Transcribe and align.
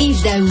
Yves 0.00 0.22
Daou. 0.22 0.46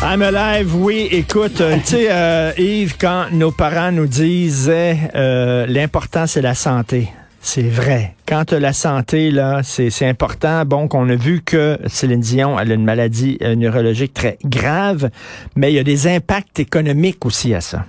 I'm 0.00 0.22
alive, 0.22 0.76
oui. 0.76 1.08
Écoute, 1.10 1.60
euh, 1.60 1.76
tu 1.78 1.86
sais, 1.86 2.06
euh, 2.10 2.52
Yves, 2.56 2.96
quand 3.00 3.26
nos 3.32 3.50
parents 3.50 3.90
nous 3.90 4.06
disaient 4.06 4.96
euh, 5.16 5.66
l'important, 5.66 6.28
c'est 6.28 6.40
la 6.40 6.54
santé. 6.54 7.08
C'est 7.40 7.68
vrai. 7.68 8.14
Quand 8.26 8.44
tu 8.46 8.54
as 8.54 8.60
la 8.60 8.72
santé, 8.72 9.32
là, 9.32 9.62
c'est 9.64 10.06
important. 10.06 10.64
Bon, 10.64 10.86
qu'on 10.86 11.08
a 11.08 11.16
vu 11.16 11.42
que 11.42 11.78
Céline 11.86 12.20
Dion 12.20 12.58
elle 12.60 12.70
a 12.70 12.74
une 12.74 12.84
maladie 12.84 13.38
neurologique 13.40 14.14
très 14.14 14.38
grave, 14.44 15.10
mais 15.56 15.72
il 15.72 15.74
y 15.74 15.78
a 15.80 15.84
des 15.84 16.06
impacts 16.06 16.60
économiques 16.60 17.26
aussi 17.26 17.54
à 17.54 17.60
ça. 17.60 17.84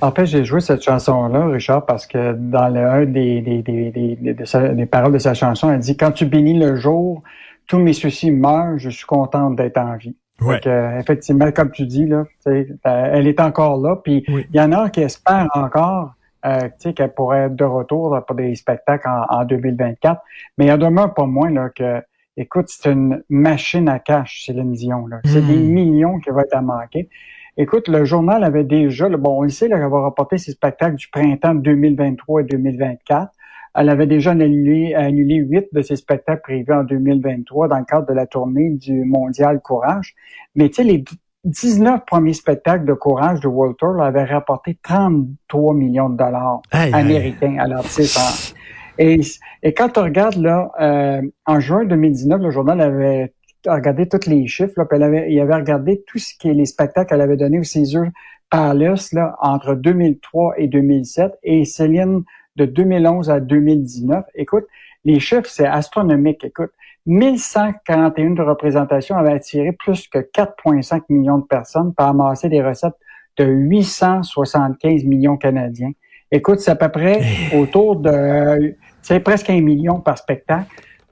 En 0.00 0.10
fait, 0.12 0.26
j'ai 0.26 0.44
joué 0.44 0.60
cette 0.60 0.82
chanson-là, 0.82 1.46
Richard, 1.46 1.84
parce 1.86 2.06
que 2.06 2.32
dans 2.32 2.68
le, 2.68 2.80
un 2.80 3.04
des, 3.04 3.40
des, 3.42 3.62
des, 3.62 3.90
des, 3.90 4.16
des 4.16 4.86
paroles 4.86 5.12
de 5.12 5.18
sa 5.18 5.34
chanson, 5.34 5.70
elle 5.70 5.80
dit 5.80 5.96
Quand 5.96 6.12
tu 6.12 6.24
bénis 6.24 6.58
le 6.58 6.76
jour, 6.76 7.22
tous 7.66 7.78
mes 7.78 7.92
soucis 7.92 8.30
meurent, 8.30 8.78
je 8.78 8.90
suis 8.90 9.06
contente 9.06 9.56
d'être 9.56 9.78
en 9.78 9.96
vie. 9.96 10.16
Ouais. 10.40 10.60
effectivement, 10.98 11.52
comme 11.52 11.70
tu 11.70 11.84
dis, 11.84 12.06
là, 12.06 12.24
euh, 12.46 12.64
elle 12.84 13.26
est 13.26 13.40
encore 13.40 13.78
là. 13.78 13.96
Puis 13.96 14.24
il 14.28 14.56
y 14.56 14.60
en 14.60 14.72
a 14.72 14.88
qui 14.88 15.02
espèrent 15.02 15.48
encore 15.52 16.14
euh, 16.46 16.68
qu'elle 16.96 17.12
pourrait 17.12 17.46
être 17.46 17.56
de 17.56 17.64
retour 17.64 18.18
pour 18.26 18.36
des 18.36 18.54
spectacles 18.54 19.06
en, 19.28 19.44
2024. 19.44 20.20
Mais 20.56 20.66
il 20.66 20.68
y 20.68 20.72
en 20.72 20.78
demeure 20.78 21.12
pas 21.12 21.26
moins 21.26 21.50
là, 21.50 21.68
que, 21.68 22.02
écoute, 22.36 22.66
c'est 22.68 22.90
une 22.90 23.22
machine 23.28 23.88
à 23.88 23.98
cash, 23.98 24.46
Céline 24.46 24.72
Dion. 24.72 25.06
C'est 25.24 25.46
des 25.46 25.56
hmm. 25.56 25.70
millions 25.70 26.18
qui 26.20 26.30
vont 26.30 26.40
être 26.40 26.56
à 26.56 26.62
manquer. 26.62 27.10
Écoute, 27.56 27.88
le 27.88 28.04
journal 28.04 28.44
avait 28.44 28.64
déjà, 28.64 29.08
bon, 29.08 29.38
on 29.38 29.42
le 29.42 29.48
sait, 29.48 29.68
là, 29.68 29.76
elle 29.76 29.90
va 29.90 30.00
rapporter 30.00 30.38
ses 30.38 30.52
spectacles 30.52 30.96
du 30.96 31.08
printemps 31.08 31.54
2023 31.54 32.42
et 32.42 32.44
2024. 32.44 33.32
Elle 33.74 33.88
avait 33.88 34.06
déjà 34.06 34.32
annulé, 34.32 34.94
annulé 34.94 35.36
huit 35.36 35.66
de 35.72 35.82
ses 35.82 35.96
spectacles 35.96 36.42
prévus 36.42 36.72
en 36.72 36.84
2023 36.84 37.68
dans 37.68 37.78
le 37.78 37.84
cadre 37.84 38.06
de 38.06 38.12
la 38.12 38.26
tournée 38.26 38.70
du 38.70 39.04
Mondial 39.04 39.60
Courage. 39.60 40.14
Mais 40.54 40.68
tu 40.68 40.76
sais, 40.76 40.84
les 40.84 41.04
19 41.44 42.04
premiers 42.04 42.34
spectacles 42.34 42.84
de 42.84 42.92
Courage 42.92 43.40
de 43.40 43.48
World 43.48 43.76
Tour 43.76 44.02
avaient 44.02 44.24
rapporté 44.24 44.76
33 44.82 45.74
millions 45.74 46.10
de 46.10 46.16
dollars 46.16 46.62
américains 46.72 47.56
à 47.58 47.66
l'artiste. 47.66 48.54
Et, 48.98 49.20
et 49.62 49.72
quand 49.72 49.88
tu 49.90 50.00
regardes 50.00 50.36
là, 50.36 50.70
euh, 50.80 51.22
en 51.46 51.60
juin 51.60 51.84
2019, 51.84 52.42
le 52.42 52.50
journal 52.50 52.80
avait 52.80 53.32
regardé 53.66 54.08
tous 54.08 54.28
les 54.28 54.46
chiffres, 54.46 54.74
là, 54.76 54.84
puis 54.84 54.96
elle 54.96 55.02
avait, 55.02 55.32
il 55.32 55.40
avait 55.40 55.54
regardé 55.54 56.02
tout 56.06 56.18
ce 56.18 56.34
qui 56.38 56.48
est 56.48 56.54
les 56.54 56.66
spectacles 56.66 57.08
qu'elle 57.08 57.20
avait 57.20 57.36
donnés 57.36 57.58
au 57.58 57.64
Caesar 57.64 58.06
Palace 58.50 59.12
là, 59.12 59.36
entre 59.40 59.74
2003 59.74 60.54
et 60.58 60.68
2007. 60.68 61.32
Et 61.42 61.64
Céline 61.64 62.22
de 62.56 62.64
2011 62.64 63.30
à 63.30 63.40
2019. 63.40 64.24
Écoute, 64.34 64.64
les 65.04 65.20
chiffres, 65.20 65.48
c'est 65.48 65.66
astronomique. 65.66 66.44
Écoute, 66.44 66.70
1141 67.06 68.30
de 68.30 68.42
représentation 68.42 69.16
avaient 69.16 69.32
attiré 69.32 69.72
plus 69.72 70.06
que 70.08 70.18
4,5 70.18 71.02
millions 71.08 71.38
de 71.38 71.44
personnes 71.44 71.94
pour 71.94 72.06
amasser 72.06 72.48
des 72.48 72.62
recettes 72.62 72.96
de 73.38 73.44
875 73.44 75.04
millions 75.04 75.36
canadiens. 75.36 75.92
Écoute, 76.30 76.60
c'est 76.60 76.70
à 76.70 76.76
peu 76.76 76.88
près 76.90 77.22
autour 77.56 77.96
de, 77.96 78.76
c'est 79.02 79.20
presque 79.20 79.50
un 79.50 79.60
million 79.60 80.00
par 80.00 80.18
spectacle. 80.18 80.66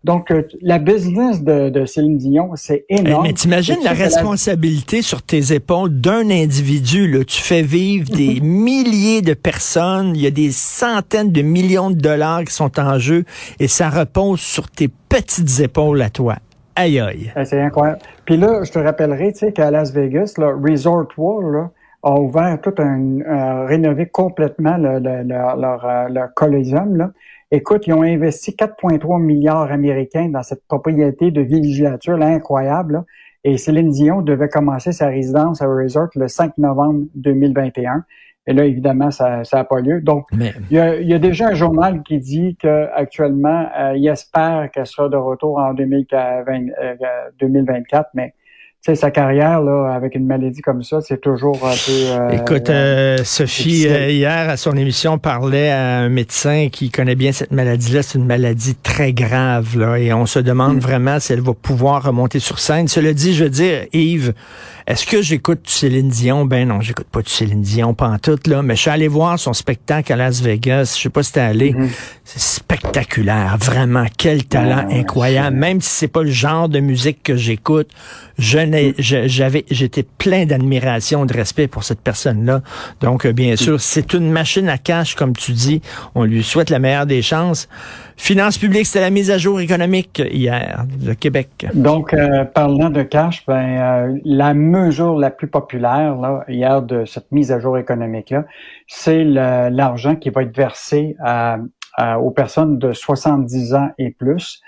Donc, 0.04 0.30
euh, 0.30 0.42
la 0.62 0.78
business 0.78 1.42
de, 1.42 1.70
de 1.70 1.84
Céline 1.84 2.18
Dion, 2.18 2.50
c'est 2.54 2.84
énorme. 2.88 3.24
Mais 3.24 3.32
t'imagines 3.32 3.82
la 3.82 3.92
responsabilité 3.92 5.02
sur 5.02 5.22
tes 5.22 5.52
épaules 5.52 6.00
d'un 6.00 6.30
individu. 6.30 7.08
Là. 7.08 7.24
Tu 7.24 7.42
fais 7.42 7.62
vivre 7.62 8.08
des 8.08 8.40
milliers 8.42 9.22
de 9.22 9.34
personnes. 9.34 10.12
Il 10.14 10.22
y 10.22 10.26
a 10.26 10.30
des 10.30 10.52
centaines 10.52 11.32
de 11.32 11.42
millions 11.42 11.90
de 11.90 12.00
dollars 12.00 12.44
qui 12.44 12.54
sont 12.54 12.78
en 12.78 12.98
jeu 12.98 13.24
et 13.58 13.68
ça 13.68 13.90
repose 13.90 14.40
sur 14.40 14.70
tes 14.70 14.88
petites 15.08 15.60
épaules 15.60 16.00
à 16.02 16.10
toi. 16.10 16.36
Aïe 16.76 17.00
aïe. 17.00 17.32
Eh, 17.36 17.44
c'est 17.44 17.60
incroyable. 17.60 17.98
Puis 18.24 18.36
là, 18.36 18.62
je 18.62 18.70
te 18.70 18.78
rappellerai, 18.78 19.32
tu 19.32 19.40
sais, 19.40 19.52
qu'à 19.52 19.70
Las 19.70 19.92
Vegas, 19.92 20.34
là, 20.38 20.52
Resort 20.62 21.08
World 21.16 21.52
là, 21.52 21.70
a 22.04 22.20
ouvert 22.20 22.60
tout 22.60 22.74
un, 22.78 23.20
euh, 23.20 23.66
rénové 23.66 24.06
complètement 24.06 24.76
le, 24.76 25.00
le, 25.00 25.24
leur, 25.24 25.84
euh, 25.84 26.08
leur 26.08 26.32
Coliseum, 26.34 26.96
là. 26.96 27.10
Écoute, 27.50 27.86
ils 27.86 27.94
ont 27.94 28.02
investi 28.02 28.50
4,3 28.50 29.22
milliards 29.22 29.72
américains 29.72 30.28
dans 30.28 30.42
cette 30.42 30.66
propriété 30.66 31.30
de 31.30 31.40
villégiature 31.40 32.18
là, 32.18 32.26
incroyable. 32.26 33.04
Et 33.42 33.56
Céline 33.56 33.90
Dion 33.90 34.20
devait 34.20 34.48
commencer 34.48 34.92
sa 34.92 35.06
résidence 35.06 35.62
à 35.62 35.66
Resort 35.66 36.10
le 36.16 36.28
5 36.28 36.58
novembre 36.58 37.06
2021. 37.14 38.04
Et 38.46 38.52
là, 38.52 38.64
évidemment, 38.64 39.10
ça 39.10 39.42
n'a 39.52 39.64
pas 39.64 39.80
lieu. 39.80 40.00
Donc, 40.00 40.26
il, 40.32 40.52
y 40.70 40.78
a, 40.78 41.18
déjà 41.18 41.48
un 41.48 41.54
journal 41.54 42.02
qui 42.02 42.18
dit 42.18 42.56
qu'actuellement, 42.58 43.68
euh, 43.78 43.94
il 43.96 44.06
espère 44.08 44.70
qu'elle 44.70 44.86
sera 44.86 45.08
de 45.08 45.16
retour 45.16 45.58
en 45.58 45.74
2020, 45.74 46.44
2024, 47.38 48.06
euh, 48.06 48.10
mais 48.14 48.34
sais, 48.82 48.94
sa 48.94 49.10
carrière 49.10 49.60
là, 49.60 49.92
avec 49.92 50.14
une 50.14 50.26
maladie 50.26 50.60
comme 50.60 50.82
ça, 50.82 51.00
c'est 51.00 51.20
toujours 51.20 51.56
un 51.66 51.72
peu. 51.72 51.92
Euh, 51.92 52.30
Écoute, 52.30 52.70
euh, 52.70 53.18
Sophie 53.24 53.86
euh, 53.88 54.08
hier 54.08 54.48
à 54.48 54.56
son 54.56 54.76
émission 54.76 55.18
parlait 55.18 55.70
à 55.70 55.98
un 55.98 56.08
médecin 56.08 56.68
qui 56.70 56.90
connaît 56.90 57.16
bien 57.16 57.32
cette 57.32 57.50
maladie-là. 57.50 58.02
C'est 58.02 58.18
une 58.18 58.26
maladie 58.26 58.76
très 58.76 59.12
grave 59.12 59.76
là, 59.76 59.98
et 59.98 60.12
on 60.12 60.26
se 60.26 60.38
demande 60.38 60.76
mm. 60.76 60.80
vraiment 60.80 61.20
si 61.20 61.32
elle 61.32 61.40
va 61.40 61.54
pouvoir 61.54 62.04
remonter 62.04 62.38
sur 62.38 62.58
scène. 62.60 62.86
Cela 62.86 63.12
dit, 63.12 63.34
je 63.34 63.44
veux 63.44 63.50
dire, 63.50 63.86
Yves, 63.92 64.32
est-ce 64.86 65.06
que 65.06 65.22
j'écoute 65.22 65.62
Céline 65.64 66.08
Dion? 66.08 66.44
Ben 66.44 66.68
non, 66.68 66.80
j'écoute 66.80 67.08
pas 67.10 67.20
du 67.20 67.30
Céline 67.30 67.62
Dion, 67.62 67.94
pas 67.94 68.08
en 68.08 68.18
tout, 68.18 68.38
là. 68.46 68.62
Mais 68.62 68.76
je 68.76 68.82
suis 68.82 68.90
allé 68.90 69.08
voir 69.08 69.38
son 69.38 69.52
spectacle 69.52 70.12
à 70.12 70.16
Las 70.16 70.40
Vegas. 70.40 70.94
Je 70.96 71.02
sais 71.02 71.10
pas 71.10 71.22
si 71.22 71.32
t'es 71.32 71.40
allé. 71.40 71.72
Mm-hmm. 71.72 71.88
C'est 72.24 72.40
spectaculaire. 72.40 73.56
Vraiment. 73.60 74.06
Quel 74.16 74.44
talent 74.44 74.86
incroyable. 74.90 75.56
Même 75.56 75.80
si 75.80 75.90
c'est 75.90 76.08
pas 76.08 76.22
le 76.22 76.30
genre 76.30 76.68
de 76.68 76.80
musique 76.80 77.22
que 77.22 77.36
j'écoute, 77.36 77.90
je. 78.38 78.67
J'avais, 78.98 79.64
j'étais 79.70 80.02
plein 80.02 80.46
d'admiration, 80.46 81.26
de 81.26 81.32
respect 81.32 81.68
pour 81.68 81.84
cette 81.84 82.00
personne-là. 82.00 82.62
Donc, 83.00 83.26
euh, 83.26 83.32
bien 83.32 83.56
sûr, 83.56 83.80
c'est 83.80 84.14
une 84.14 84.30
machine 84.30 84.68
à 84.68 84.78
cash, 84.78 85.14
comme 85.14 85.34
tu 85.34 85.52
dis. 85.52 85.82
On 86.14 86.24
lui 86.24 86.42
souhaite 86.42 86.70
la 86.70 86.78
meilleure 86.78 87.06
des 87.06 87.22
chances. 87.22 87.68
Finances 88.16 88.58
publiques, 88.58 88.86
c'était 88.86 89.00
la 89.00 89.10
mise 89.10 89.30
à 89.30 89.38
jour 89.38 89.60
économique 89.60 90.22
hier 90.30 90.84
de 90.98 91.12
Québec. 91.12 91.66
Donc, 91.74 92.12
euh, 92.14 92.44
parlant 92.44 92.90
de 92.90 93.02
cash, 93.02 93.44
ben, 93.46 93.54
euh, 93.54 94.18
la 94.24 94.54
mesure 94.54 95.16
la 95.16 95.30
plus 95.30 95.48
populaire 95.48 96.16
là, 96.16 96.44
hier 96.48 96.82
de 96.82 97.04
cette 97.04 97.30
mise 97.30 97.52
à 97.52 97.60
jour 97.60 97.78
économique-là, 97.78 98.44
c'est 98.86 99.22
l'argent 99.24 100.16
qui 100.16 100.30
va 100.30 100.42
être 100.42 100.56
versé 100.56 101.16
aux 102.20 102.30
personnes 102.30 102.78
de 102.78 102.92
70 102.92 103.74
ans 103.74 103.88
et 103.98 104.10
plus 104.10 104.60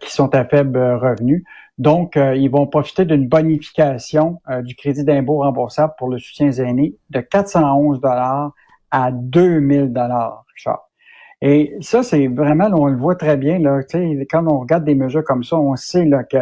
qui 0.00 0.12
sont 0.12 0.34
à 0.34 0.44
faible 0.44 0.78
revenu. 0.78 1.44
Donc, 1.78 2.16
euh, 2.16 2.36
ils 2.36 2.50
vont 2.50 2.66
profiter 2.66 3.04
d'une 3.04 3.26
bonification 3.26 4.40
du 4.62 4.74
crédit 4.74 5.04
d'impôt 5.04 5.38
remboursable 5.38 5.94
pour 5.98 6.08
le 6.08 6.18
soutien 6.18 6.50
aînés 6.52 6.94
de 7.10 7.20
411 7.20 8.00
dollars 8.00 8.52
à 8.90 9.10
2000 9.12 9.92
dollars, 9.92 10.44
Richard. 10.54 10.90
Et 11.42 11.74
ça, 11.80 12.02
c'est 12.02 12.26
vraiment, 12.26 12.68
on 12.74 12.86
le 12.86 12.96
voit 12.96 13.14
très 13.14 13.36
bien, 13.36 13.58
là, 13.58 13.80
quand 14.30 14.46
on 14.46 14.60
regarde 14.60 14.84
des 14.84 14.94
mesures 14.94 15.24
comme 15.24 15.42
ça, 15.42 15.56
on 15.56 15.74
sait 15.76 16.04
là, 16.04 16.22
que 16.24 16.38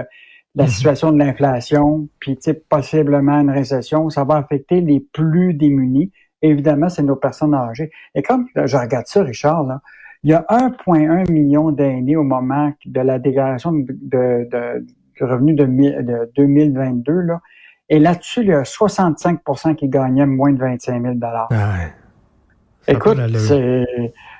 la 0.54 0.64
mhm. 0.64 0.70
situation 0.70 1.12
de 1.12 1.18
l'inflation, 1.18 2.08
puis 2.18 2.36
possiblement 2.68 3.40
une 3.40 3.50
récession, 3.50 4.10
ça 4.10 4.24
va 4.24 4.36
affecter 4.36 4.80
les 4.80 5.00
plus 5.00 5.54
démunis. 5.54 6.10
évidemment, 6.42 6.88
c'est 6.88 7.02
nos 7.02 7.16
personnes 7.16 7.54
âgées. 7.54 7.90
Et 8.14 8.22
comme 8.22 8.46
je 8.54 8.76
regarde 8.76 9.06
ça, 9.06 9.22
Richard, 9.22 9.64
là, 9.64 9.80
il 10.24 10.30
y 10.30 10.34
a 10.34 10.44
1,1 10.48 11.30
million 11.30 11.70
d'aînés 11.70 12.16
au 12.16 12.24
moment 12.24 12.72
de 12.84 13.00
la 13.00 13.20
déclaration 13.20 13.72
de, 13.72 13.86
de, 13.88 14.48
de, 14.50 14.86
revenu 15.24 15.54
de, 15.54 16.30
2022. 16.36 17.12
Là. 17.12 17.40
Et 17.88 17.98
là-dessus, 17.98 18.42
il 18.42 18.48
y 18.48 18.52
a 18.52 18.62
65% 18.62 19.74
qui 19.76 19.88
gagnaient 19.88 20.26
moins 20.26 20.52
de 20.52 20.58
25 20.58 21.02
000 21.02 21.14
ah 21.22 21.48
Écoute, 22.86 23.18
c'est 23.36 23.84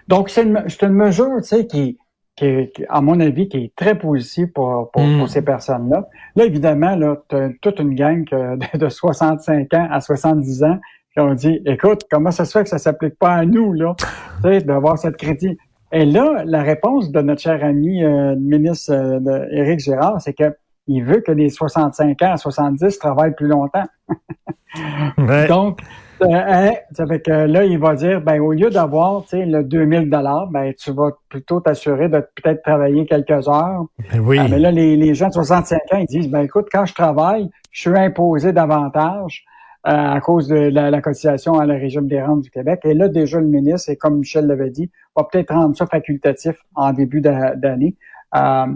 donc 0.08 0.30
c'est 0.30 0.42
une, 0.42 0.64
une, 0.82 0.88
mesure, 0.88 1.36
tu 1.36 1.48
sais, 1.48 1.66
qui, 1.66 1.98
qui, 2.34 2.70
à 2.88 3.02
mon 3.02 3.20
avis, 3.20 3.48
qui 3.48 3.58
est 3.58 3.76
très 3.76 3.98
positive 3.98 4.48
pour, 4.52 4.90
pour, 4.90 5.02
hmm. 5.02 5.26
ces 5.26 5.42
personnes-là. 5.42 6.08
Là, 6.34 6.44
évidemment, 6.44 6.96
là, 6.96 7.16
tu 7.28 7.36
as 7.36 7.50
toute 7.60 7.78
une 7.78 7.94
gang 7.94 8.24
de, 8.32 8.78
de 8.78 8.88
65 8.88 9.74
ans 9.74 9.88
à 9.90 10.00
70 10.00 10.64
ans 10.64 10.78
qui 11.12 11.20
ont 11.20 11.34
dit, 11.34 11.60
écoute, 11.66 12.04
comment 12.10 12.30
ça 12.30 12.46
se 12.46 12.56
fait 12.56 12.64
que 12.64 12.70
ça 12.70 12.78
s'applique 12.78 13.18
pas 13.18 13.34
à 13.34 13.44
nous, 13.44 13.74
là, 13.74 13.94
tu 13.98 14.06
sais, 14.42 14.60
d'avoir 14.62 14.98
cette 14.98 15.16
crédit. 15.16 15.58
Et 15.92 16.04
là, 16.04 16.42
la 16.44 16.62
réponse 16.62 17.10
de 17.10 17.20
notre 17.20 17.40
cher 17.40 17.64
ami 17.64 18.04
euh, 18.04 18.34
ministre 18.36 18.92
euh, 18.92 19.46
Éric 19.50 19.80
Gérard, 19.80 20.20
c'est 20.20 20.34
que 20.34 20.54
il 20.88 21.04
veut 21.04 21.20
que 21.20 21.32
les 21.32 21.48
65 21.48 22.20
ans 22.22 22.32
à 22.32 22.36
70 22.36 22.98
travaillent 22.98 23.34
plus 23.34 23.46
longtemps. 23.46 23.84
Donc, 25.48 25.80
euh, 26.22 26.26
hein, 26.30 26.72
ça 26.92 27.06
fait 27.06 27.20
que 27.20 27.30
là, 27.30 27.64
il 27.64 27.78
va 27.78 27.94
dire, 27.94 28.20
ben 28.20 28.40
au 28.40 28.52
lieu 28.52 28.70
d'avoir, 28.70 29.22
tu 29.22 29.30
sais, 29.30 29.46
le 29.46 29.62
2000 29.62 30.10
dollars, 30.10 30.48
ben 30.48 30.72
tu 30.74 30.90
vas 30.90 31.10
plutôt 31.28 31.60
t'assurer 31.60 32.08
de 32.08 32.18
peut-être 32.34 32.62
travailler 32.62 33.06
quelques 33.06 33.48
heures. 33.48 33.84
Ben 34.12 34.20
oui. 34.20 34.38
Ah, 34.40 34.48
mais 34.50 34.58
là, 34.58 34.70
les, 34.70 34.96
les 34.96 35.14
gens 35.14 35.28
de 35.28 35.34
65 35.34 35.78
ans, 35.92 35.98
ils 35.98 36.06
disent, 36.06 36.28
ben 36.28 36.40
écoute, 36.40 36.66
quand 36.72 36.86
je 36.86 36.94
travaille, 36.94 37.48
je 37.70 37.82
suis 37.82 37.98
imposé 37.98 38.52
davantage. 38.52 39.44
Euh, 39.86 39.90
à 39.90 40.20
cause 40.20 40.48
de 40.48 40.56
la, 40.56 41.00
cotisation 41.00 41.54
à 41.54 41.64
la 41.64 41.74
régime 41.74 42.08
des 42.08 42.20
rentes 42.20 42.42
du 42.42 42.50
Québec. 42.50 42.80
Et 42.82 42.94
là, 42.94 43.08
déjà, 43.08 43.38
le 43.38 43.46
ministre, 43.46 43.90
et 43.90 43.96
comme 43.96 44.18
Michel 44.18 44.46
l'avait 44.46 44.70
dit, 44.70 44.90
va 45.16 45.22
peut-être 45.22 45.54
rendre 45.54 45.76
ça 45.76 45.86
facultatif 45.86 46.56
en 46.74 46.92
début 46.92 47.20
d'année. 47.20 47.94
Euh, 48.34 48.66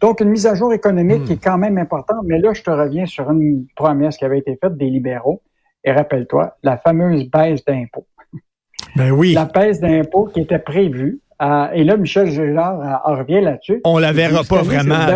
donc, 0.00 0.20
une 0.20 0.30
mise 0.30 0.46
à 0.46 0.54
jour 0.54 0.72
économique 0.72 1.24
qui 1.24 1.32
est 1.34 1.42
quand 1.42 1.58
même 1.58 1.78
importante. 1.78 2.24
Mais 2.24 2.38
là, 2.38 2.52
je 2.52 2.62
te 2.62 2.70
reviens 2.70 3.06
sur 3.06 3.30
une 3.30 3.66
promesse 3.76 4.16
qui 4.16 4.24
avait 4.24 4.38
été 4.38 4.58
faite 4.60 4.76
des 4.76 4.90
libéraux. 4.90 5.42
Et 5.84 5.92
rappelle-toi, 5.92 6.56
la 6.62 6.76
fameuse 6.76 7.28
baisse 7.30 7.64
d'impôts. 7.64 8.06
Ben 8.96 9.10
oui. 9.10 9.32
La 9.32 9.46
baisse 9.46 9.80
d'impôts 9.80 10.26
qui 10.26 10.40
était 10.40 10.58
prévue. 10.58 11.20
Euh, 11.40 11.68
et 11.72 11.84
là, 11.84 11.96
Michel 11.96 12.30
Gérard 12.30 13.02
revient 13.04 13.40
là-dessus. 13.40 13.80
On 13.84 13.98
la 13.98 14.12
verra 14.12 14.42
pas 14.48 14.62
vraiment, 14.62 15.06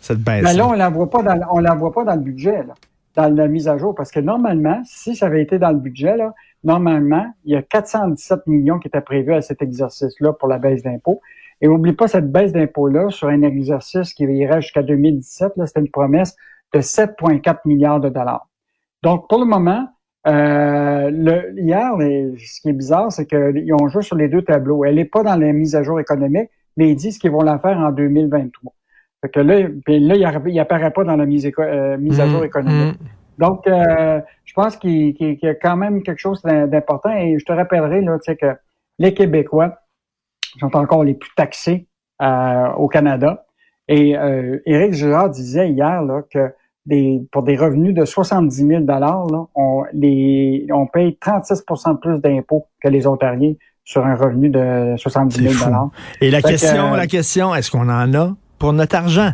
cette 0.00 0.18
baisse. 0.18 0.44
Ben 0.44 0.56
là, 0.56 0.68
on 0.68 0.72
la 0.72 0.90
voit 0.90 1.08
pas 1.08 1.22
dans, 1.22 1.38
on 1.52 1.58
la 1.58 1.74
voit 1.74 1.92
pas 1.92 2.04
dans 2.04 2.14
le 2.14 2.20
budget. 2.20 2.62
Là 2.64 2.74
dans 3.16 3.34
la 3.34 3.48
mise 3.48 3.68
à 3.68 3.78
jour. 3.78 3.94
Parce 3.94 4.10
que 4.10 4.20
normalement, 4.20 4.82
si 4.84 5.16
ça 5.16 5.26
avait 5.26 5.42
été 5.42 5.58
dans 5.58 5.70
le 5.70 5.78
budget, 5.78 6.16
là, 6.16 6.34
normalement, 6.62 7.26
il 7.44 7.52
y 7.52 7.56
a 7.56 7.62
417 7.62 8.46
millions 8.46 8.78
qui 8.78 8.88
étaient 8.88 9.00
prévus 9.00 9.34
à 9.34 9.42
cet 9.42 9.62
exercice-là 9.62 10.32
pour 10.32 10.48
la 10.48 10.58
baisse 10.58 10.82
d'impôts. 10.82 11.20
Et 11.60 11.68
n'oublie 11.68 11.92
pas 11.92 12.08
cette 12.08 12.30
baisse 12.30 12.52
d'impôts-là 12.52 13.10
sur 13.10 13.28
un 13.28 13.42
exercice 13.42 14.12
qui 14.14 14.24
irait 14.24 14.60
jusqu'à 14.60 14.82
2017. 14.82 15.52
C'était 15.66 15.80
une 15.80 15.90
promesse 15.90 16.36
de 16.72 16.80
7,4 16.80 17.58
milliards 17.64 18.00
de 18.00 18.08
dollars. 18.08 18.48
Donc, 19.02 19.28
pour 19.28 19.38
le 19.38 19.44
moment, 19.44 19.88
euh, 20.26 21.10
le, 21.10 21.60
hier, 21.60 21.92
ce 22.38 22.60
qui 22.60 22.68
est 22.70 22.72
bizarre, 22.72 23.12
c'est 23.12 23.26
qu'ils 23.26 23.72
ont 23.74 23.88
joué 23.88 24.02
sur 24.02 24.16
les 24.16 24.28
deux 24.28 24.42
tableaux. 24.42 24.84
Elle 24.84 24.96
n'est 24.96 25.04
pas 25.04 25.22
dans 25.22 25.36
la 25.36 25.52
mise 25.52 25.76
à 25.76 25.82
jour 25.82 26.00
économique, 26.00 26.48
mais 26.76 26.90
ils 26.90 26.96
disent 26.96 27.18
qu'ils 27.18 27.30
vont 27.30 27.42
la 27.42 27.58
faire 27.58 27.78
en 27.78 27.92
2023. 27.92 28.72
Fait 29.20 29.28
que 29.30 29.40
là, 29.40 29.60
il, 29.88 30.58
apparaît 30.58 30.90
pas 30.90 31.04
dans 31.04 31.16
la 31.16 31.26
mise, 31.26 31.50
euh, 31.58 31.96
mise 31.98 32.20
à 32.20 32.26
jour 32.26 32.42
mm, 32.42 32.44
économique. 32.44 33.00
Mm. 33.00 33.06
Donc, 33.38 33.66
euh, 33.66 34.20
je 34.44 34.52
pense 34.54 34.76
qu'il 34.76 35.16
y 35.18 35.46
a 35.46 35.54
quand 35.54 35.76
même 35.76 36.02
quelque 36.02 36.20
chose 36.20 36.42
d'important. 36.42 37.14
Et 37.16 37.38
je 37.38 37.44
te 37.44 37.52
rappellerai 37.52 38.00
là, 38.00 38.18
que 38.18 38.46
les 38.98 39.14
Québécois 39.14 39.78
sont 40.60 40.76
encore 40.76 41.04
les 41.04 41.14
plus 41.14 41.30
taxés 41.36 41.86
euh, 42.22 42.68
au 42.76 42.88
Canada. 42.88 43.44
Et 43.88 44.16
euh, 44.16 44.58
Éric 44.66 44.94
Girard 44.94 45.30
disait 45.30 45.70
hier 45.70 46.02
là, 46.02 46.22
que 46.30 46.52
des, 46.86 47.22
pour 47.32 47.42
des 47.42 47.56
revenus 47.56 47.94
de 47.94 48.04
70 48.04 48.66
000 48.66 48.84
là, 48.86 49.24
on, 49.54 49.84
les, 49.92 50.66
on 50.70 50.86
paye 50.86 51.16
36 51.16 51.64
de 51.68 51.98
plus 51.98 52.20
d'impôts 52.20 52.66
que 52.82 52.88
les 52.88 53.06
Ontariens 53.06 53.54
sur 53.84 54.04
un 54.04 54.14
revenu 54.14 54.48
de 54.48 54.94
70 54.96 55.58
000 55.58 55.72
Et 56.20 56.30
la 56.30 56.40
question, 56.40 56.94
la 56.94 57.06
question, 57.06 57.54
est-ce 57.54 57.70
qu'on 57.70 57.88
en 57.88 58.14
a 58.14 58.34
pour 58.58 58.72
notre 58.72 58.96
argent? 58.96 59.32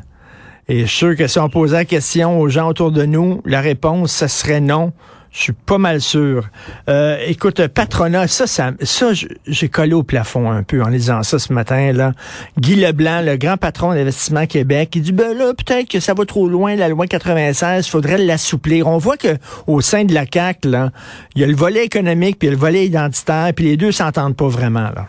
Et 0.68 0.80
je 0.80 0.86
suis 0.86 0.98
sûr 0.98 1.16
que 1.16 1.26
si 1.26 1.38
on 1.38 1.48
posait 1.48 1.78
la 1.78 1.84
question 1.84 2.40
aux 2.40 2.48
gens 2.48 2.68
autour 2.68 2.92
de 2.92 3.04
nous, 3.04 3.40
la 3.44 3.60
réponse, 3.60 4.12
ce 4.12 4.26
serait 4.26 4.60
non. 4.60 4.92
Je 5.32 5.42
suis 5.42 5.52
pas 5.52 5.78
mal 5.78 6.00
sûr. 6.00 6.48
Euh, 6.88 7.16
écoute, 7.26 7.64
patronat, 7.68 8.26
ça, 8.26 8.48
ça, 8.48 8.72
ça 8.82 9.12
j'ai 9.46 9.68
collé 9.68 9.92
au 9.92 10.02
plafond 10.02 10.50
un 10.50 10.64
peu 10.64 10.82
en 10.82 10.88
lisant 10.88 11.22
ça 11.22 11.38
ce 11.38 11.52
matin. 11.52 11.92
là. 11.92 12.12
Guy 12.58 12.74
Leblanc, 12.74 13.22
le 13.22 13.36
grand 13.36 13.56
patron 13.56 13.94
d'Investissement 13.94 14.46
Québec, 14.46 14.90
il 14.96 15.02
dit 15.02 15.12
ben 15.12 15.36
là, 15.36 15.52
peut-être 15.54 15.88
que 15.88 16.00
ça 16.00 16.14
va 16.14 16.24
trop 16.24 16.48
loin, 16.48 16.74
la 16.74 16.88
loi 16.88 17.06
96, 17.06 17.86
faudrait 17.86 18.18
l'assouplir. 18.18 18.88
On 18.88 18.98
voit 18.98 19.16
que 19.16 19.36
au 19.68 19.80
sein 19.80 20.04
de 20.04 20.12
la 20.12 20.26
CAC, 20.26 20.64
là, 20.64 20.90
il 21.36 21.42
y 21.42 21.44
a 21.44 21.46
le 21.46 21.54
volet 21.54 21.84
économique 21.84 22.38
puis 22.38 22.50
le 22.50 22.56
volet 22.56 22.86
identitaire, 22.86 23.52
puis 23.54 23.66
les 23.66 23.76
deux 23.76 23.92
s'entendent 23.92 24.36
pas 24.36 24.48
vraiment 24.48 24.90
là. 24.94 25.06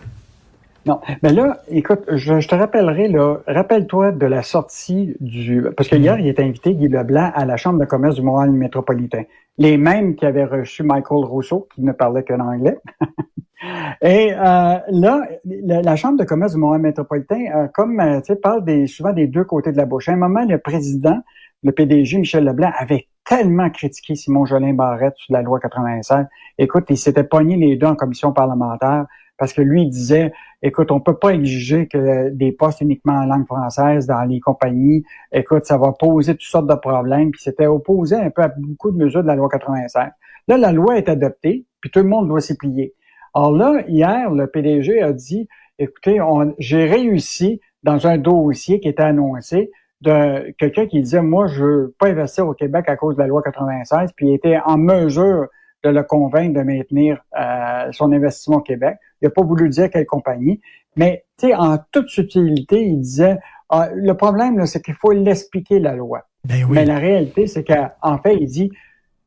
Non, 0.85 0.99
mais 1.21 1.31
là, 1.31 1.61
écoute, 1.67 2.01
je, 2.07 2.47
te 2.47 2.55
rappellerai, 2.55 3.07
là, 3.07 3.37
rappelle-toi 3.45 4.11
de 4.13 4.25
la 4.25 4.41
sortie 4.41 5.15
du... 5.19 5.63
Parce 5.77 5.87
que 5.87 5.95
hier, 5.95 6.19
il 6.19 6.27
était 6.27 6.43
invité, 6.43 6.73
Guy 6.73 6.87
Leblanc, 6.87 7.31
à 7.35 7.45
la 7.45 7.55
Chambre 7.55 7.79
de 7.79 7.85
commerce 7.85 8.15
du 8.15 8.23
Montréal 8.23 8.51
métropolitain. 8.51 9.23
Les 9.59 9.77
mêmes 9.77 10.15
qui 10.15 10.25
avaient 10.25 10.45
reçu 10.45 10.81
Michael 10.81 11.25
Rousseau, 11.25 11.67
qui 11.75 11.83
ne 11.83 11.91
parlait 11.91 12.23
qu'en 12.23 12.39
anglais. 12.39 12.79
Et 14.01 14.33
euh, 14.33 14.77
là, 14.89 15.27
la, 15.45 15.95
Chambre 15.95 16.17
de 16.17 16.23
commerce 16.23 16.53
du 16.53 16.59
Montréal 16.59 16.81
métropolitain, 16.81 17.43
euh, 17.55 17.67
comme 17.67 17.99
euh, 17.99 18.19
tu 18.21 18.33
sais, 18.33 18.35
parle 18.35 18.65
des, 18.65 18.87
souvent 18.87 19.13
des 19.13 19.27
deux 19.27 19.43
côtés 19.43 19.71
de 19.71 19.77
la 19.77 19.85
bouche. 19.85 20.09
À 20.09 20.13
un 20.13 20.15
moment, 20.15 20.43
le 20.45 20.57
président, 20.57 21.19
le 21.61 21.71
PDG 21.71 22.17
Michel 22.17 22.43
Leblanc, 22.43 22.71
avait 22.75 23.07
tellement 23.23 23.69
critiqué 23.69 24.15
Simon 24.15 24.45
Jolin 24.45 24.73
Barrette 24.73 25.13
sur 25.17 25.33
la 25.33 25.43
loi 25.43 25.59
96. 25.59 26.25
Écoute, 26.57 26.85
il 26.89 26.97
s'était 26.97 27.23
pogné 27.23 27.55
les 27.55 27.75
deux 27.75 27.85
en 27.85 27.95
commission 27.95 28.33
parlementaire 28.33 29.05
parce 29.41 29.53
que 29.53 29.63
lui, 29.63 29.81
il 29.81 29.89
disait, 29.89 30.31
écoute, 30.61 30.91
on 30.91 30.99
peut 30.99 31.17
pas 31.17 31.29
exiger 31.29 31.87
que 31.87 32.29
des 32.29 32.51
postes 32.51 32.81
uniquement 32.81 33.13
en 33.13 33.25
langue 33.25 33.47
française 33.47 34.05
dans 34.05 34.21
les 34.21 34.39
compagnies. 34.39 35.03
Écoute, 35.31 35.65
ça 35.65 35.79
va 35.79 35.93
poser 35.93 36.33
toutes 36.33 36.43
sortes 36.43 36.67
de 36.67 36.75
problèmes. 36.75 37.31
Puis 37.31 37.41
c'était 37.41 37.65
opposé 37.65 38.15
un 38.15 38.29
peu 38.29 38.43
à 38.43 38.49
beaucoup 38.49 38.91
de 38.91 38.97
mesures 38.97 39.23
de 39.23 39.27
la 39.27 39.33
loi 39.33 39.49
85. 39.49 40.11
Là, 40.47 40.57
la 40.57 40.71
loi 40.71 40.99
est 40.99 41.09
adoptée, 41.09 41.65
puis 41.79 41.89
tout 41.89 42.01
le 42.01 42.05
monde 42.05 42.27
doit 42.27 42.39
s'y 42.39 42.55
plier. 42.55 42.93
Alors 43.33 43.51
là, 43.51 43.83
hier, 43.87 44.29
le 44.29 44.45
PDG 44.45 45.01
a 45.01 45.11
dit, 45.11 45.47
écoutez, 45.79 46.21
j'ai 46.59 46.85
réussi 46.85 47.61
dans 47.81 48.05
un 48.05 48.19
dossier 48.19 48.79
qui 48.79 48.89
était 48.89 49.01
annoncé 49.01 49.71
de 50.01 50.51
quelqu'un 50.59 50.85
qui 50.85 51.01
disait, 51.01 51.23
moi, 51.23 51.47
je 51.47 51.63
veux 51.63 51.95
pas 51.97 52.09
investir 52.09 52.47
au 52.47 52.53
Québec 52.53 52.85
à 52.89 52.95
cause 52.95 53.15
de 53.15 53.21
la 53.21 53.27
loi 53.27 53.41
96, 53.41 54.11
puis 54.15 54.27
il 54.27 54.33
était 54.35 54.59
en 54.63 54.77
mesure 54.77 55.47
de 55.83 55.89
le 55.89 56.03
convaincre 56.03 56.59
de 56.59 56.63
maintenir 56.63 57.23
euh, 57.39 57.91
son 57.91 58.11
investissement 58.11 58.57
au 58.57 58.61
Québec. 58.61 58.97
Il 59.21 59.25
n'a 59.25 59.31
pas 59.31 59.43
voulu 59.43 59.69
dire 59.69 59.89
quelle 59.89 60.05
compagnie, 60.05 60.61
mais 60.95 61.25
en 61.57 61.77
toute 61.91 62.09
subtilité, 62.09 62.83
il 62.83 63.01
disait 63.01 63.37
ah, 63.69 63.89
le 63.93 64.13
problème, 64.15 64.65
c'est 64.65 64.81
qu'il 64.81 64.95
faut 64.95 65.11
l'expliquer 65.11 65.79
la 65.79 65.95
loi. 65.95 66.27
Ben 66.43 66.65
mais 66.69 66.85
la 66.85 66.97
réalité, 66.97 67.47
c'est 67.47 67.63
qu'en 67.63 68.17
fait, 68.17 68.35
il 68.35 68.47
dit 68.47 68.71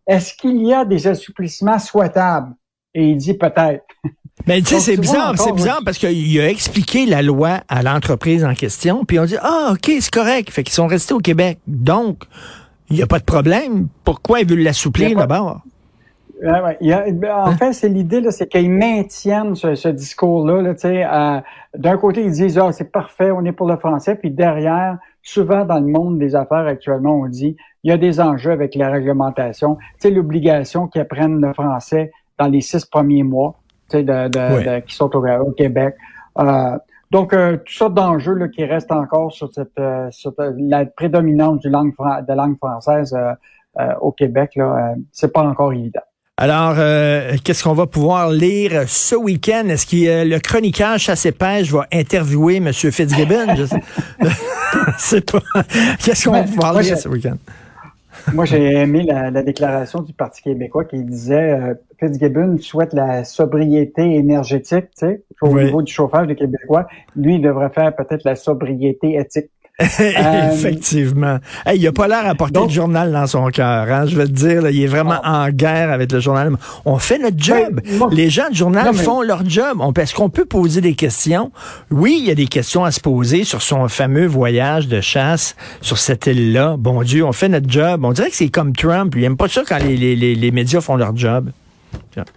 est-ce 0.06 0.34
qu'il 0.34 0.66
y 0.66 0.74
a 0.74 0.84
des 0.84 1.06
assouplissements 1.06 1.78
souhaitables? 1.78 2.54
Et 2.92 3.08
il 3.08 3.16
dit 3.16 3.34
peut-être. 3.34 3.84
Mais 4.46 4.60
tu 4.62 4.66
sais, 4.66 4.80
c'est 4.80 4.96
bizarre, 4.96 5.34
c'est 5.38 5.52
bizarre 5.52 5.80
parce 5.84 5.98
qu'il 5.98 6.40
a 6.40 6.48
expliqué 6.48 7.06
la 7.06 7.22
loi 7.22 7.62
à 7.68 7.82
l'entreprise 7.82 8.44
en 8.44 8.54
question, 8.54 9.04
puis 9.04 9.18
on 9.18 9.24
dit 9.24 9.36
ah 9.40 9.70
ok 9.72 9.90
c'est 10.00 10.10
correct, 10.10 10.50
fait 10.50 10.62
qu'ils 10.62 10.74
sont 10.74 10.86
restés 10.86 11.14
au 11.14 11.20
Québec, 11.20 11.58
donc 11.66 12.24
il 12.90 12.96
n'y 12.96 13.02
a 13.02 13.06
pas 13.06 13.18
de 13.18 13.24
problème. 13.24 13.88
Pourquoi 14.04 14.40
ils 14.40 14.48
veulent 14.48 14.60
l'assouplir 14.60 15.16
d'abord? 15.16 15.62
En 16.44 17.46
hein? 17.46 17.56
fait, 17.56 17.72
c'est 17.72 17.88
l'idée, 17.88 18.22
c'est 18.30 18.46
qu'ils 18.46 18.70
maintiennent 18.70 19.54
ce, 19.54 19.88
discours-là. 19.88 20.62
Là, 20.62 21.42
D'un 21.76 21.96
côté, 21.96 22.22
ils 22.22 22.32
disent 22.32 22.58
ah, 22.58 22.70
c'est 22.72 22.90
parfait, 22.90 23.30
on 23.30 23.44
est 23.44 23.52
pour 23.52 23.66
le 23.66 23.76
français, 23.76 24.14
puis 24.14 24.30
derrière, 24.30 24.98
souvent 25.22 25.64
dans 25.64 25.80
le 25.80 25.86
monde 25.86 26.18
des 26.18 26.34
affaires 26.34 26.66
actuellement, 26.66 27.14
on 27.14 27.28
dit 27.28 27.56
il 27.82 27.90
y 27.90 27.92
a 27.92 27.96
des 27.96 28.20
enjeux 28.20 28.50
avec 28.50 28.74
la 28.74 28.90
réglementation. 28.90 29.78
Tu 30.00 30.10
l'obligation 30.10 30.86
qu'ils 30.86 31.00
apprennent 31.00 31.40
le 31.40 31.52
français 31.52 32.12
dans 32.38 32.48
les 32.48 32.60
six 32.60 32.84
premiers 32.84 33.22
mois 33.22 33.54
de, 33.92 34.02
de, 34.02 34.80
qui 34.80 34.94
sont 34.94 35.14
au, 35.14 35.50
Québec. 35.52 35.94
Euh, 36.38 36.78
donc, 37.10 37.32
euh, 37.32 37.58
toutes 37.58 37.68
sortes 37.68 37.94
d'enjeux 37.94 38.48
qui 38.48 38.64
restent 38.64 38.90
encore 38.90 39.32
sur, 39.32 39.52
cette, 39.52 39.78
euh, 39.78 40.08
sur 40.10 40.32
la 40.38 40.84
prédominance 40.84 41.60
du 41.60 41.68
langue, 41.68 41.92
de 41.92 42.28
la 42.28 42.34
langue 42.34 42.56
française 42.56 43.16
au 44.00 44.12
Québec. 44.12 44.52
Là, 44.56 44.94
c'est 45.12 45.32
pas 45.32 45.42
encore 45.42 45.72
évident. 45.72 46.00
Alors, 46.36 46.74
euh, 46.78 47.36
qu'est-ce 47.44 47.62
qu'on 47.62 47.74
va 47.74 47.86
pouvoir 47.86 48.28
lire 48.30 48.88
ce 48.88 49.14
week-end? 49.14 49.68
Est-ce 49.68 49.86
que 49.86 50.08
euh, 50.08 50.24
le 50.24 50.40
chroniqueur 50.40 50.98
Chasse 50.98 51.28
Pêche 51.38 51.70
va 51.70 51.86
interviewer 51.92 52.56
M. 52.56 52.72
Fitzgibbon? 52.72 53.54
Je 53.54 53.66
sais, 54.98 55.20
pas. 55.20 55.38
Qu'est-ce 56.04 56.24
qu'on 56.24 56.32
va 56.32 56.42
pouvoir 56.42 56.80
lire 56.80 56.98
ce 56.98 57.08
week-end? 57.08 57.36
moi, 58.32 58.46
j'ai 58.46 58.74
aimé 58.74 59.04
la, 59.04 59.30
déclaration 59.44 60.00
du 60.00 60.12
Parti 60.12 60.42
québécois 60.42 60.84
qui 60.84 61.04
disait 61.04 61.52
euh, 61.52 61.74
Fitzgibbon 62.00 62.58
souhaite 62.58 62.94
la 62.94 63.22
sobriété 63.22 64.02
énergétique, 64.02 64.86
tu 64.98 65.06
sais, 65.06 65.22
au 65.40 65.56
niveau 65.56 65.82
du 65.82 65.92
chauffage 65.92 66.26
des 66.26 66.34
Québécois. 66.34 66.88
Lui, 67.14 67.36
il 67.36 67.42
devrait 67.42 67.70
faire 67.70 67.94
peut-être 67.94 68.24
la 68.24 68.34
sobriété 68.34 69.14
éthique. 69.14 69.50
Euh, 70.00 70.52
Effectivement. 70.52 71.38
il 71.74 71.84
a 71.86 71.92
pas 71.92 72.06
l'air 72.06 72.26
à 72.26 72.34
porter 72.36 72.60
le 72.62 72.68
journal 72.68 73.10
dans 73.10 73.26
son 73.26 73.48
cœur. 73.48 73.90
Hein, 73.90 74.06
je 74.06 74.14
veux 74.14 74.26
te 74.26 74.32
dire, 74.32 74.68
il 74.70 74.80
est 74.82 74.86
vraiment 74.86 75.20
en 75.24 75.48
guerre 75.50 75.90
avec 75.90 76.12
le 76.12 76.20
journal. 76.20 76.52
On 76.84 76.98
fait 76.98 77.18
notre 77.18 77.38
job. 77.38 77.80
Les 78.12 78.30
gens 78.30 78.48
du 78.50 78.56
journal 78.56 78.94
font 78.94 79.22
leur 79.22 79.48
job. 79.48 79.78
Est-ce 79.98 80.14
qu'on 80.14 80.28
peut 80.30 80.44
poser 80.44 80.80
des 80.80 80.94
questions? 80.94 81.50
Oui, 81.90 82.16
il 82.20 82.26
y 82.26 82.30
a 82.30 82.34
des 82.36 82.46
questions 82.46 82.84
à 82.84 82.92
se 82.92 83.00
poser 83.00 83.42
sur 83.42 83.62
son 83.62 83.88
fameux 83.88 84.26
voyage 84.26 84.86
de 84.86 85.00
chasse 85.00 85.56
sur 85.80 85.98
cette 85.98 86.26
île-là. 86.26 86.76
Bon 86.78 87.02
Dieu, 87.02 87.24
on 87.24 87.32
fait 87.32 87.48
notre 87.48 87.68
job. 87.68 88.04
On 88.04 88.12
dirait 88.12 88.30
que 88.30 88.36
c'est 88.36 88.48
comme 88.48 88.74
Trump. 88.74 89.14
Il 89.16 89.24
aime 89.24 89.36
pas 89.36 89.48
ça 89.48 89.62
quand 89.66 89.78
les, 89.78 89.96
les, 89.96 90.34
les 90.36 90.50
médias 90.52 90.80
font 90.80 90.96
leur 90.96 91.16
job. 91.16 91.50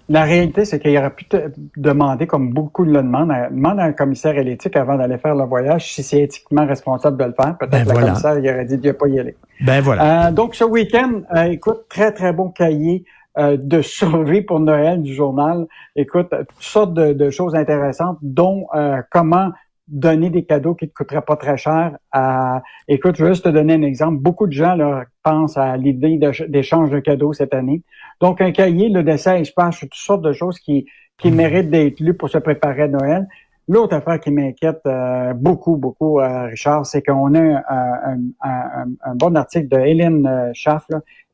La 0.10 0.24
réalité, 0.24 0.65
c'est 0.65 0.79
qu'il 0.79 0.98
aurait 0.98 1.10
pu 1.12 1.25
te 1.25 1.38
demander, 1.75 2.27
comme 2.27 2.51
beaucoup 2.53 2.84
le 2.84 3.01
demandent, 3.01 3.31
à, 3.31 3.50
demande 3.50 3.79
à 3.79 3.84
un 3.84 3.91
commissaire 3.93 4.38
à 4.38 4.41
l'éthique 4.41 4.75
avant 4.75 4.96
d'aller 4.98 5.17
faire 5.17 5.36
le 5.36 5.46
voyage 5.46 5.93
si 5.93 6.03
c'est 6.03 6.22
éthiquement 6.22 6.65
responsable 6.65 7.17
de 7.17 7.25
le 7.25 7.34
faire. 7.34 7.57
Peut-être 7.57 7.86
ben 7.86 7.93
le 7.93 8.05
commissaire 8.05 8.38
il 8.38 8.50
aurait 8.50 8.65
dit 8.65 8.77
de 8.77 8.88
ne 8.88 8.91
pas 8.91 9.07
y 9.07 9.19
aller. 9.19 9.36
Ben 9.62 9.81
voilà. 9.81 10.27
Euh, 10.27 10.31
donc 10.31 10.55
ce 10.55 10.63
week-end, 10.63 11.22
euh, 11.36 11.43
écoute, 11.43 11.86
très 11.89 12.12
très 12.12 12.34
bon 12.34 12.50
cahier 12.50 13.05
euh, 13.38 13.57
de 13.60 13.81
survie 13.81 14.41
pour 14.41 14.60
Noël 14.60 15.01
du 15.01 15.13
journal. 15.13 15.67
Écoute, 15.96 16.29
toutes 16.29 16.63
sortes 16.63 16.93
de, 16.93 17.13
de 17.13 17.29
choses 17.29 17.55
intéressantes, 17.55 18.17
dont 18.22 18.67
comment 19.12 19.51
donner 19.88 20.29
des 20.29 20.44
cadeaux 20.44 20.75
qui 20.75 20.88
te 20.88 20.94
coûteraient 20.94 21.22
pas 21.22 21.38
très 21.38 21.58
cher. 21.58 21.98
À... 22.12 22.62
Écoute, 22.88 23.15
je 23.17 23.24
vais 23.24 23.32
juste 23.32 23.46
te 23.46 23.50
donner 23.50 23.74
un 23.74 23.82
exemple. 23.84 24.17
Beaucoup 24.17 24.48
de 24.48 24.51
gens 24.51 24.75
là, 24.75 25.06
pensent 25.24 25.58
à 25.58 25.77
l'idée 25.77 26.20
d'échange 26.50 26.89
de 26.91 27.00
cadeaux 27.00 27.34
cette 27.34 27.53
année. 27.53 27.84
Donc, 28.20 28.41
un 28.41 28.51
cahier 28.51 28.89
le 28.89 29.03
de 29.03 29.15
16 29.15 29.51
pages 29.51 29.77
sur 29.77 29.88
toutes 29.88 29.96
sortes 29.96 30.22
de 30.22 30.34
choses 30.34 30.60
qui, 30.60 30.86
qui 31.17 31.32
méritent 31.32 31.70
d'être 31.70 32.00
lues 32.00 32.15
pour 32.15 32.29
se 32.29 32.38
préparer 32.38 32.84
à 32.84 32.88
Noël. 32.88 33.27
L'autre 33.70 33.96
affaire 33.96 34.20
qui 34.20 34.32
m'inquiète 34.32 34.82
euh, 34.86 35.34
beaucoup, 35.34 35.75
beaucoup, 35.75 36.20
euh, 36.20 36.46
Richard, 36.46 36.86
c'est 36.86 37.01
qu'on 37.01 37.36
a 37.36 37.39
un, 37.39 38.17
un, 38.41 38.86
un, 39.03 39.15
bon 39.15 39.36
article 39.36 39.67
de 39.67 39.77
Hélène 39.77 40.25
euh, 40.25 40.51
Schaff. 40.53 40.86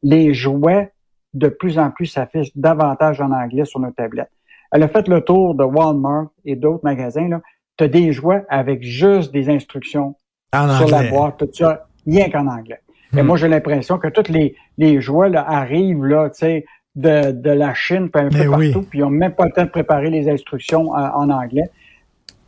Les 0.01 0.33
jouets, 0.33 0.91
de 1.33 1.47
plus 1.47 1.77
en 1.77 1.91
plus, 1.91 2.07
s'affichent 2.07 2.55
davantage 2.55 3.21
en 3.21 3.31
anglais 3.31 3.65
sur 3.65 3.79
nos 3.79 3.91
tablettes. 3.91 4.31
Elle 4.71 4.81
a 4.81 4.87
fait 4.87 5.07
le 5.07 5.21
tour 5.21 5.53
de 5.53 5.63
Walmart 5.63 6.29
et 6.43 6.55
d'autres 6.55 6.83
magasins. 6.83 7.27
Là 7.27 7.41
tu 7.77 7.83
as 7.83 7.87
des 7.87 8.11
jouets 8.13 8.43
avec 8.49 8.83
juste 8.83 9.31
des 9.31 9.49
instructions 9.49 10.15
sur 10.53 10.87
la 10.87 11.09
boîte, 11.09 11.37
tout 11.37 11.49
ça, 11.53 11.87
rien 12.05 12.29
qu'en 12.29 12.47
anglais. 12.47 12.79
Et 13.15 13.21
hmm. 13.21 13.25
moi, 13.25 13.37
j'ai 13.37 13.47
l'impression 13.47 13.97
que 13.97 14.07
tous 14.07 14.31
les, 14.31 14.55
les 14.77 15.01
jouets 15.01 15.29
là, 15.29 15.47
arrivent 15.47 16.05
là, 16.05 16.29
tu 16.29 16.39
sais, 16.39 16.65
de, 16.95 17.31
de 17.31 17.49
la 17.49 17.73
Chine, 17.73 18.09
un 18.13 18.29
peu 18.29 18.49
partout, 18.49 18.83
puis 18.83 18.99
ils 18.99 19.01
n'ont 19.01 19.09
même 19.09 19.33
pas 19.33 19.45
le 19.45 19.51
temps 19.51 19.63
de 19.63 19.69
préparer 19.69 20.09
les 20.09 20.29
instructions 20.29 20.95
euh, 20.95 21.07
en 21.15 21.29
anglais. 21.29 21.69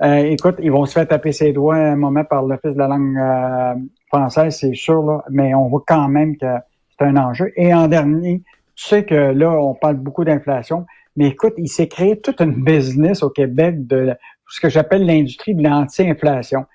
Euh, 0.01 0.17
écoute, 0.17 0.55
ils 0.59 0.71
vont 0.71 0.85
se 0.85 0.93
faire 0.93 1.07
taper 1.07 1.31
ses 1.31 1.53
doigts 1.53 1.75
un 1.75 1.95
moment 1.95 2.23
par 2.23 2.43
l'Office 2.43 2.73
de 2.73 2.77
la 2.77 2.87
langue 2.87 3.17
euh, 3.17 3.73
française, 4.07 4.57
c'est 4.59 4.75
sûr, 4.75 5.01
là, 5.03 5.23
mais 5.29 5.53
on 5.55 5.67
voit 5.67 5.83
quand 5.87 6.07
même 6.07 6.37
que 6.37 6.45
c'est 6.97 7.05
un 7.05 7.17
enjeu. 7.17 7.51
Et 7.55 7.73
en 7.73 7.87
dernier, 7.87 8.41
tu 8.75 8.87
sais 8.87 9.05
que 9.05 9.15
là, 9.15 9.51
on 9.51 9.73
parle 9.73 9.95
beaucoup 9.95 10.25
d'inflation, 10.25 10.85
mais 11.15 11.27
écoute, 11.27 11.53
il 11.57 11.69
s'est 11.69 11.87
créé 11.87 12.19
toute 12.19 12.41
une 12.41 12.63
business 12.63 13.23
au 13.23 13.29
Québec 13.29 13.87
de 13.87 14.13
ce 14.47 14.61
que 14.61 14.69
j'appelle 14.69 15.05
l'industrie 15.05 15.55
de 15.55 15.63
l'anti-inflation. 15.63 16.65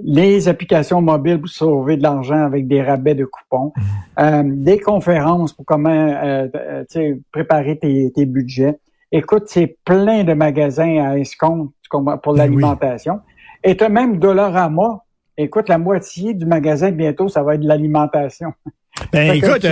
Les 0.00 0.48
applications 0.48 1.00
mobiles 1.00 1.40
pour 1.40 1.48
sauver 1.48 1.96
de 1.96 2.02
l'argent 2.02 2.44
avec 2.44 2.68
des 2.68 2.82
rabais 2.82 3.16
de 3.16 3.24
coupons, 3.24 3.72
mmh. 3.74 4.20
euh, 4.20 4.42
des 4.44 4.78
conférences 4.78 5.52
pour 5.52 5.64
comment 5.64 5.90
euh, 5.90 6.48
euh 6.54 7.14
préparer 7.32 7.78
tes, 7.78 8.12
tes, 8.14 8.26
budgets. 8.26 8.78
Écoute, 9.10 9.44
c'est 9.46 9.76
plein 9.84 10.22
de 10.22 10.34
magasins 10.34 11.04
à 11.04 11.18
escompte 11.18 11.74
pour 11.90 12.34
ben 12.34 12.36
l'alimentation. 12.36 13.20
Et 13.64 13.76
tu 13.76 13.84
as 13.84 13.88
même 13.88 14.18
Dollarama. 14.18 15.04
Écoute, 15.36 15.68
la 15.68 15.78
moitié 15.78 16.34
du 16.34 16.46
magasin 16.46 16.90
bientôt, 16.90 17.28
ça 17.28 17.42
va 17.42 17.54
être 17.54 17.62
de 17.62 17.68
l'alimentation. 17.68 18.52
Ben, 19.12 19.32
écoute, 19.32 19.66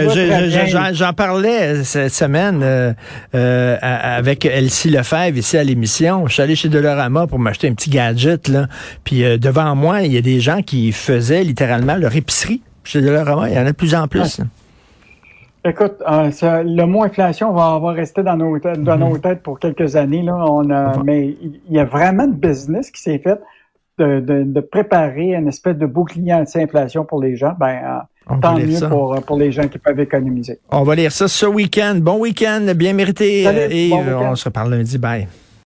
j'en 0.93 1.13
parlais 1.13 1.85
cette 1.85 2.13
semaine 2.13 2.61
euh, 2.63 2.93
euh, 3.35 3.77
avec 3.81 4.45
Elsie 4.45 4.91
Lefebvre 4.91 5.37
ici 5.37 5.59
à 5.59 5.65
l'émission. 5.65 6.27
Je 6.27 6.35
suis 6.35 6.43
allé 6.43 6.55
chez 6.55 6.69
Dolorama 6.69 7.27
pour 7.27 7.39
m'acheter 7.39 7.69
un 7.69 7.75
petit 7.75 7.91
gadget. 7.91 8.49
Là. 8.49 8.67
Puis 9.05 9.25
euh, 9.25 9.37
devant 9.37 9.75
moi, 9.75 10.03
il 10.03 10.13
y 10.13 10.17
a 10.17 10.23
des 10.23 10.41
gens 10.41 10.63
qui 10.63 10.93
faisaient 10.93 11.43
littéralement 11.43 11.97
leur 11.97 12.15
épicerie 12.15 12.63
chez 12.85 13.01
Dolorama. 13.01 13.49
Il 13.51 13.57
y 13.57 13.59
en 13.59 13.67
a 13.67 13.73
de 13.73 13.77
plus 13.77 13.95
en 13.95 14.09
plus. 14.09 14.41
Écoute, 15.65 15.97
le 16.07 16.85
mot 16.85 17.03
inflation 17.03 17.53
va, 17.53 17.79
va 17.81 17.91
rester 17.91 18.23
dans 18.23 18.37
nos, 18.37 18.57
têtes, 18.61 18.83
dans 18.83 18.97
nos 18.97 19.15
mhm. 19.15 19.21
têtes 19.21 19.43
pour 19.43 19.59
quelques 19.59 19.97
années. 19.97 20.23
Là. 20.23 20.37
On 20.49 20.71
a, 20.71 21.03
mais 21.03 21.37
il 21.41 21.61
y 21.75 21.81
a 21.81 21.85
vraiment 21.85 22.27
de 22.27 22.35
business 22.35 22.91
qui 22.91 23.03
s'est 23.03 23.19
fait 23.19 23.41
de, 23.99 24.21
de, 24.21 24.45
de, 24.45 24.61
préparer 24.61 25.35
une 25.35 25.49
espèce 25.49 25.77
de 25.77 25.87
bouclier 25.87 26.33
anti-inflation 26.35 27.05
pour 27.05 27.21
les 27.21 27.35
gens. 27.35 27.55
Ben, 27.59 28.03
Tant 28.41 28.59
mieux 28.59 28.89
pour, 28.89 29.15
pour, 29.25 29.39
les 29.39 29.53
gens 29.53 29.69
qui 29.69 29.79
peuvent 29.79 30.01
économiser. 30.01 30.59
On 30.71 30.83
va 30.83 30.97
lire 30.97 31.13
ça 31.13 31.29
ce 31.29 31.47
week-end. 31.47 31.99
Bon 32.01 32.19
week-end, 32.19 32.73
bien 32.75 32.93
mérité. 32.93 33.45
Salut, 33.45 33.93
On 33.93 34.35
se 34.35 34.45
reparle 34.47 34.75
lundi. 34.75 34.99
Bye. 34.99 35.29